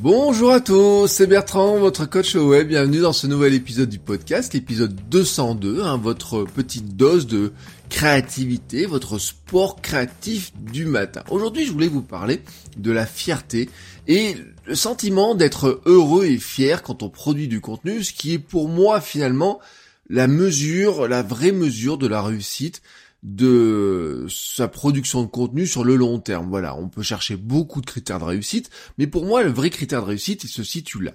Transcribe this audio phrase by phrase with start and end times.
[0.00, 2.68] Bonjour à tous, c'est Bertrand, votre coach web.
[2.68, 7.54] Bienvenue dans ce nouvel épisode du podcast, l'épisode 202, hein, votre petite dose de
[7.88, 11.22] créativité, votre sport créatif du matin.
[11.30, 12.42] Aujourd'hui, je voulais vous parler
[12.76, 13.70] de la fierté
[14.06, 14.36] et
[14.66, 18.68] le sentiment d'être heureux et fier quand on produit du contenu, ce qui est pour
[18.68, 19.60] moi finalement
[20.10, 22.82] la mesure, la vraie mesure de la réussite
[23.22, 26.48] de sa production de contenu sur le long terme.
[26.48, 30.02] Voilà, on peut chercher beaucoup de critères de réussite, mais pour moi, le vrai critère
[30.02, 31.12] de réussite, il se situe là.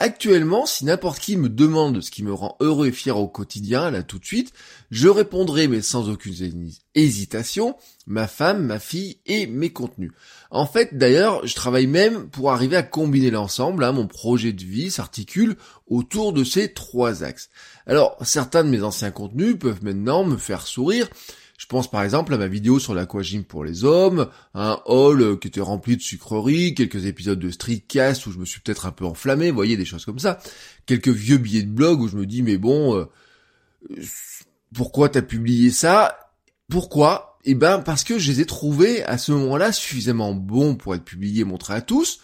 [0.00, 3.92] Actuellement, si n'importe qui me demande ce qui me rend heureux et fier au quotidien,
[3.92, 4.52] là tout de suite,
[4.90, 7.76] je répondrai, mais sans aucune hésitation,
[8.08, 10.10] ma femme, ma fille et mes contenus.
[10.50, 13.84] En fait, d'ailleurs, je travaille même pour arriver à combiner l'ensemble.
[13.84, 17.48] Hein, mon projet de vie s'articule autour de ces trois axes.
[17.86, 21.08] Alors, certains de mes anciens contenus peuvent maintenant me faire sourire,
[21.56, 25.48] je pense par exemple à ma vidéo sur l'aquagym pour les hommes, un haul qui
[25.48, 29.04] était rempli de sucreries, quelques épisodes de streetcast où je me suis peut-être un peu
[29.04, 30.40] enflammé, vous voyez, des choses comme ça.
[30.86, 33.04] Quelques vieux billets de blog où je me dis, mais bon, euh,
[34.74, 36.18] pourquoi t'as publié ça?
[36.68, 37.38] Pourquoi?
[37.44, 41.04] Eh ben parce que je les ai trouvés à ce moment-là suffisamment bons pour être
[41.04, 42.20] publiés et montrés à tous,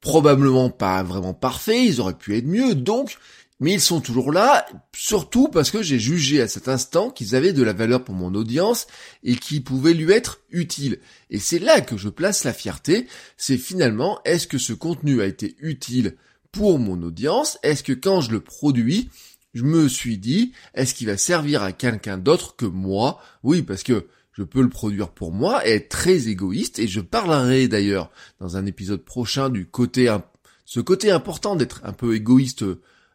[0.00, 3.16] probablement pas vraiment parfaits, ils auraient pu être mieux, donc
[3.62, 7.52] mais ils sont toujours là, surtout parce que j'ai jugé à cet instant qu'ils avaient
[7.52, 8.88] de la valeur pour mon audience
[9.22, 10.98] et qu'ils pouvaient lui être utiles.
[11.30, 15.26] Et c'est là que je place la fierté, c'est finalement est-ce que ce contenu a
[15.26, 16.16] été utile
[16.50, 17.56] pour mon audience?
[17.62, 19.10] Est-ce que quand je le produis,
[19.54, 23.20] je me suis dit, est-ce qu'il va servir à quelqu'un d'autre que moi?
[23.44, 27.00] Oui, parce que je peux le produire pour moi et être très égoïste, et je
[27.00, 28.10] parlerai d'ailleurs
[28.40, 30.12] dans un épisode prochain du côté,
[30.64, 32.64] ce côté important d'être un peu égoïste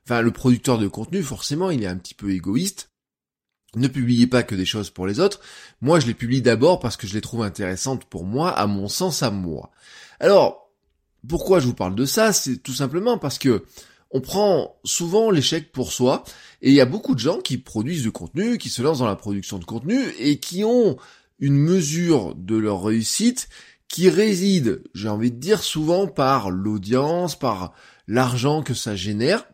[0.08, 2.92] Enfin, le producteur de contenu, forcément, il est un petit peu égoïste.
[3.76, 5.42] Ne publiez pas que des choses pour les autres.
[5.82, 8.88] Moi, je les publie d'abord parce que je les trouve intéressantes pour moi, à mon
[8.88, 9.70] sens, à moi.
[10.22, 10.72] Alors,
[11.28, 12.32] pourquoi je vous parle de ça?
[12.32, 13.66] C'est tout simplement parce que
[14.12, 16.24] on prend souvent l'échec pour soi,
[16.62, 19.08] et il y a beaucoup de gens qui produisent du contenu, qui se lancent dans
[19.08, 20.96] la production de contenu, et qui ont
[21.40, 23.50] une mesure de leur réussite
[23.90, 27.74] qui réside, j'ai envie de dire, souvent par l'audience, par
[28.08, 29.46] l'argent que ça génère,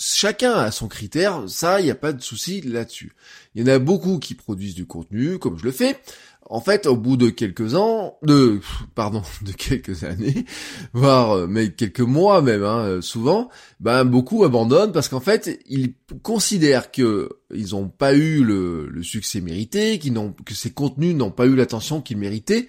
[0.00, 3.12] chacun a son critère, ça, il n'y a pas de souci là-dessus.
[3.54, 6.00] Il y en a beaucoup qui produisent du contenu, comme je le fais.
[6.48, 8.60] En fait, au bout de quelques ans, de,
[8.96, 10.46] pardon, de quelques années,
[10.94, 15.60] voire euh, mais quelques mois même, hein, euh, souvent, ben beaucoup abandonnent parce qu'en fait,
[15.66, 21.46] ils considèrent que ils n'ont pas eu le, succès mérité, que ces contenus n'ont pas
[21.46, 22.66] eu l'attention qu'ils méritaient.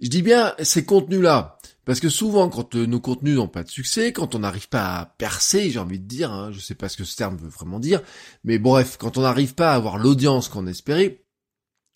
[0.00, 3.70] Je dis bien ces contenus-là, parce que souvent, quand euh, nos contenus n'ont pas de
[3.70, 6.90] succès, quand on n'arrive pas à percer, j'ai envie de dire, hein, je sais pas
[6.90, 8.02] ce que ce terme veut vraiment dire,
[8.44, 11.24] mais bref, quand on n'arrive pas à avoir l'audience qu'on espérait,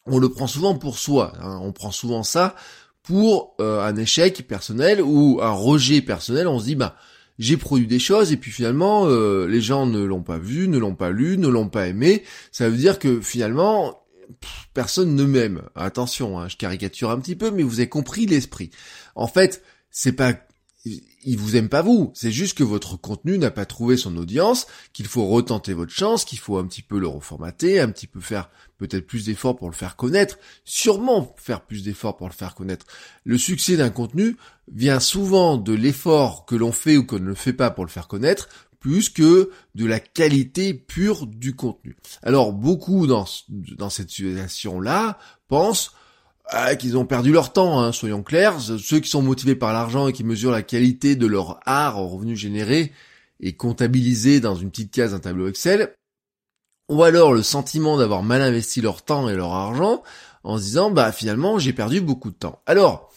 [0.06, 1.34] on le prend souvent pour soi.
[1.42, 1.60] Hein.
[1.60, 2.56] on prend souvent ça
[3.03, 6.48] pour euh, un échec personnel ou un rejet personnel.
[6.48, 6.97] On se dit, bah,
[7.38, 10.78] j'ai produit des choses et puis finalement, euh, les gens ne l'ont pas vu, ne
[10.78, 12.22] l'ont pas lu, ne l'ont pas aimé.
[12.50, 14.06] Ça veut dire que finalement,
[14.72, 15.60] personne ne m'aime.
[15.74, 18.70] Attention, hein, je caricature un petit peu, mais vous avez compris l'esprit.
[19.14, 20.34] En fait, c'est pas
[21.25, 24.66] il vous aime pas vous, c'est juste que votre contenu n'a pas trouvé son audience,
[24.92, 28.20] qu'il faut retenter votre chance, qu'il faut un petit peu le reformater, un petit peu
[28.20, 32.56] faire peut-être plus d'efforts pour le faire connaître, sûrement faire plus d'efforts pour le faire
[32.56, 32.86] connaître.
[33.22, 34.36] Le succès d'un contenu
[34.72, 38.09] vient souvent de l'effort que l'on fait ou qu'on ne fait pas pour le faire
[38.09, 38.48] connaître,
[38.80, 41.97] plus que de la qualité pure du contenu.
[42.24, 45.92] Alors beaucoup dans, dans cette situation-là pensent
[46.47, 48.60] ah, qu'ils ont perdu leur temps, hein, soyons clairs.
[48.60, 52.08] Ceux qui sont motivés par l'argent et qui mesurent la qualité de leur art en
[52.08, 52.92] revenus générés
[53.41, 55.94] et comptabilisés dans une petite case d'un tableau Excel,
[56.88, 60.03] ou alors le sentiment d'avoir mal investi leur temps et leur argent
[60.44, 62.60] en se disant bah finalement j'ai perdu beaucoup de temps.
[62.66, 63.12] Alors,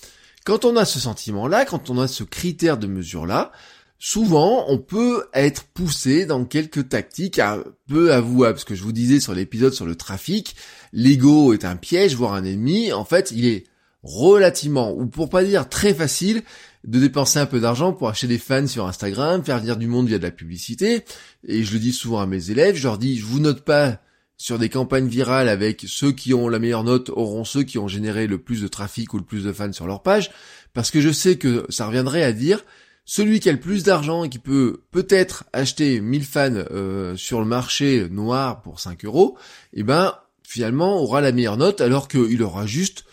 [0.46, 3.52] quand on a ce sentiment-là, quand on a ce critère de mesure-là,
[4.00, 8.59] souvent on peut être poussé dans quelques tactiques un peu avouables.
[8.59, 10.56] Ce que je vous disais sur l'épisode sur le trafic,
[10.94, 12.91] l'ego est un piège, voire un ennemi.
[12.94, 13.66] En fait, il est
[14.03, 16.44] relativement, ou pour pas dire très facile,
[16.85, 20.07] de dépenser un peu d'argent pour acheter des fans sur Instagram, faire venir du monde
[20.07, 21.03] via de la publicité.
[21.48, 24.00] Et je le dis souvent à mes élèves, je leur dis, je vous note pas
[24.38, 27.88] sur des campagnes virales avec ceux qui ont la meilleure note auront ceux qui ont
[27.88, 30.30] généré le plus de trafic ou le plus de fans sur leur page,
[30.74, 32.63] parce que je sais que ça reviendrait à dire,
[33.06, 37.40] celui qui a le plus d'argent et qui peut peut-être acheter 1000 fans euh, sur
[37.40, 39.38] le marché noir pour 5 euros,
[39.74, 43.06] eh ben finalement aura la meilleure note alors qu'il aura juste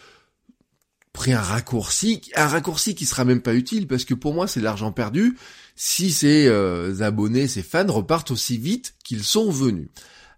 [1.12, 4.60] pris un raccourci, un raccourci qui sera même pas utile parce que pour moi c'est
[4.60, 5.36] de l'argent perdu
[5.76, 9.88] si ces euh, abonnés, ces fans repartent aussi vite qu'ils sont venus.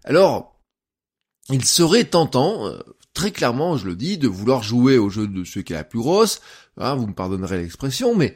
[0.03, 0.59] Alors,
[1.49, 2.79] il serait tentant, euh,
[3.13, 5.83] très clairement je le dis, de vouloir jouer au jeu de ceux qui a la
[5.83, 6.41] plus grosse,
[6.77, 8.35] hein, vous me pardonnerez l'expression, mais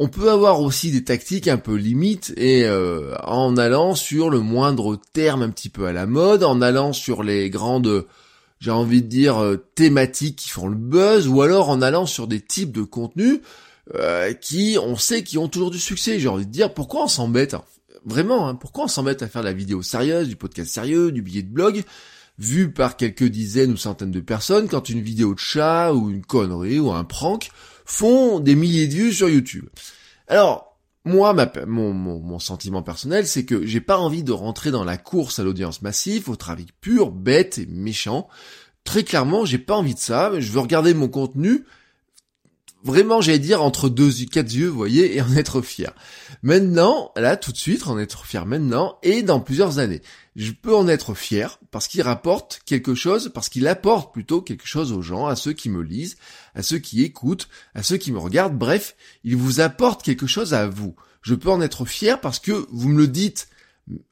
[0.00, 4.38] On peut avoir aussi des tactiques un peu limites et euh, en allant sur le
[4.38, 8.06] moindre terme un petit peu à la mode, en allant sur les grandes,
[8.60, 12.28] j'ai envie de dire, euh, thématiques qui font le buzz, ou alors en allant sur
[12.28, 13.40] des types de contenus
[13.96, 16.20] euh, qui, on sait, qui ont toujours du succès.
[16.20, 17.64] J'ai envie de dire, pourquoi on s'embête hein
[18.04, 21.22] Vraiment, hein, pourquoi on s'embête à faire de la vidéo sérieuse, du podcast sérieux, du
[21.22, 21.82] billet de blog
[22.38, 26.24] vu par quelques dizaines ou centaines de personnes quand une vidéo de chat ou une
[26.24, 27.50] connerie ou un prank
[27.88, 29.66] font des milliers de vues sur YouTube.
[30.28, 31.34] Alors, moi,
[31.66, 35.42] mon, mon, sentiment personnel, c'est que j'ai pas envie de rentrer dans la course à
[35.42, 38.28] l'audience massive, au trafic pur, bête et méchant.
[38.84, 40.38] Très clairement, j'ai pas envie de ça.
[40.38, 41.64] Je veux regarder mon contenu
[42.88, 45.92] vraiment, j'allais dire, entre deux, quatre yeux, vous voyez, et en être fier.
[46.42, 50.00] Maintenant, là, tout de suite, en être fier maintenant, et dans plusieurs années.
[50.36, 54.66] Je peux en être fier parce qu'il rapporte quelque chose, parce qu'il apporte plutôt quelque
[54.66, 56.16] chose aux gens, à ceux qui me lisent,
[56.54, 60.54] à ceux qui écoutent, à ceux qui me regardent, bref, il vous apporte quelque chose
[60.54, 60.96] à vous.
[61.22, 63.48] Je peux en être fier parce que vous me le dites,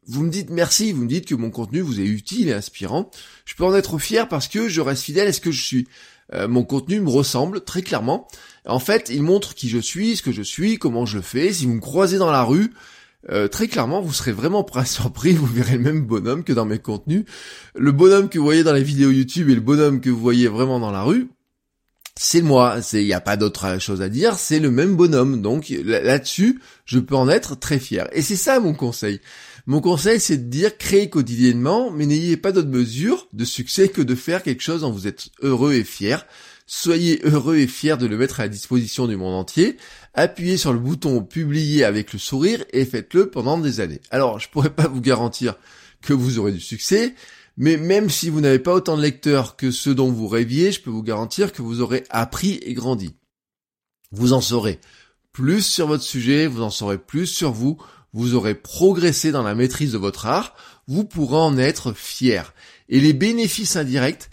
[0.07, 3.11] vous me dites merci, vous me dites que mon contenu vous est utile et inspirant.
[3.45, 5.89] Je peux en être fier parce que je reste fidèle à ce que je suis.
[6.35, 8.27] Euh, mon contenu me ressemble très clairement.
[8.67, 11.53] En fait, il montre qui je suis, ce que je suis, comment je fais.
[11.53, 12.73] Si vous me croisez dans la rue,
[13.31, 16.65] euh, très clairement, vous serez vraiment pas surpris, vous verrez le même bonhomme que dans
[16.65, 17.25] mes contenus.
[17.75, 20.49] Le bonhomme que vous voyez dans les vidéos YouTube et le bonhomme que vous voyez
[20.49, 21.29] vraiment dans la rue,
[22.19, 25.43] c'est moi, il n'y a pas d'autre chose à dire, c'est le même bonhomme.
[25.43, 28.09] Donc là-dessus, je peux en être très fier.
[28.13, 29.21] Et c'est ça mon conseil.
[29.69, 34.01] Mon conseil, c'est de dire créez quotidiennement, mais n'ayez pas d'autre mesure de succès que
[34.01, 36.25] de faire quelque chose dont vous êtes heureux et fier.
[36.69, 39.77] Soyez heureux et fiers de le mettre à la disposition du monde entier.
[40.15, 44.01] Appuyez sur le bouton publier avec le sourire et faites-le pendant des années.
[44.11, 45.57] Alors, je pourrais pas vous garantir
[46.01, 47.17] que vous aurez du succès,
[47.57, 50.81] mais même si vous n'avez pas autant de lecteurs que ceux dont vous rêviez, je
[50.81, 53.17] peux vous garantir que vous aurez appris et grandi.
[54.13, 54.79] Vous en saurez
[55.33, 57.79] plus sur votre sujet, vous en saurez plus sur vous,
[58.17, 60.57] vous aurez progressé dans la maîtrise de votre art,
[60.89, 62.55] vous pourrez en être fier.
[62.89, 64.31] Et les bénéfices indirects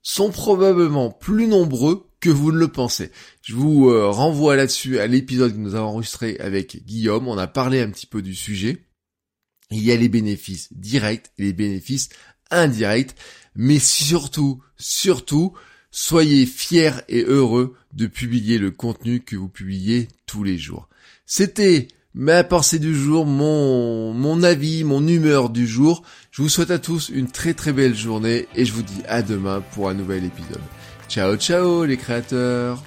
[0.00, 3.10] sont probablement plus nombreux que vous ne le pensez.
[3.42, 7.28] Je vous euh, renvoie là-dessus à l'épisode que nous avons enregistré avec Guillaume.
[7.28, 8.86] On a parlé un petit peu du sujet.
[9.70, 12.08] Il y a les bénéfices directs et les bénéfices
[12.50, 13.16] indirects.
[13.54, 15.52] Mais surtout, surtout,
[15.90, 20.88] soyez fiers et heureux de publier le contenu que vous publiez tous les jours.
[21.26, 26.02] C'était ma pensée du jour, mon, mon avis, mon humeur du jour.
[26.32, 29.22] Je vous souhaite à tous une très très belle journée et je vous dis à
[29.22, 30.62] demain pour un nouvel épisode.
[31.08, 32.82] Ciao ciao les créateurs